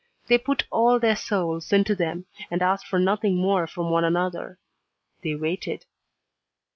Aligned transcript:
They 0.25 0.39
put 0.39 0.65
all 0.71 0.97
their 0.99 1.15
souls 1.15 1.71
into 1.71 1.93
them, 1.93 2.25
and 2.49 2.63
asked 2.63 2.87
for 2.87 2.97
nothing 2.97 3.37
more 3.37 3.67
from 3.67 3.91
one 3.91 4.03
another. 4.03 4.57
They 5.21 5.35
waited. 5.35 5.85